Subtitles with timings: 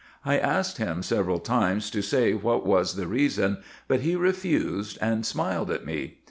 [0.25, 5.23] I asked him several times to say what was the reason, but he refused, and
[5.23, 6.17] smiled at me.